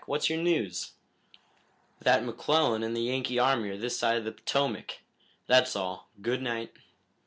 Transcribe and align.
What's 0.07 0.31
your 0.31 0.41
news?" 0.41 0.93
"That 2.01 2.25
McClellan 2.25 2.81
and 2.81 2.97
the 2.97 3.01
Yankee 3.03 3.37
army 3.37 3.69
are 3.69 3.77
this 3.77 3.99
side 3.99 4.17
of 4.17 4.25
the 4.25 4.31
Potomac. 4.31 5.01
That's 5.45 5.75
all. 5.75 6.09
Good 6.23 6.41
night." 6.41 6.71